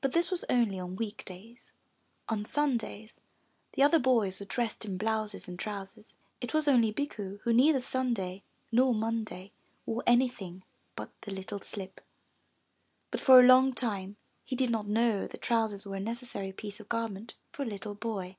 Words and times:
But 0.00 0.12
this 0.12 0.32
was 0.32 0.44
only 0.50 0.76
on 0.80 0.96
week 0.96 1.24
days; 1.24 1.72
on 2.28 2.44
Sundays 2.44 3.20
the 3.74 3.82
other 3.84 4.00
boys 4.00 4.40
were 4.40 4.46
dressed 4.46 4.84
in 4.84 4.96
blouses 4.98 5.46
and 5.48 5.56
trousers. 5.56 6.16
It 6.40 6.52
was 6.52 6.66
only 6.66 6.92
Bikku 6.92 7.38
who 7.42 7.52
neither 7.52 7.78
Sunday 7.78 8.42
nor 8.72 8.92
Monday 8.92 9.52
wore 9.86 10.02
anything 10.04 10.64
but 10.96 11.10
the 11.22 11.30
little 11.30 11.60
slip. 11.60 12.00
But 13.12 13.20
for 13.20 13.38
a 13.38 13.46
long 13.46 13.72
time 13.72 14.16
he 14.44 14.56
did 14.56 14.70
not 14.70 14.88
know 14.88 15.28
that 15.28 15.40
trousers 15.42 15.86
were 15.86 15.94
a 15.94 16.00
neces 16.00 16.24
sary 16.24 16.50
piece 16.52 16.80
of 16.80 16.88
garment 16.88 17.36
for 17.52 17.62
a 17.62 17.66
little 17.68 17.94
boy. 17.94 18.36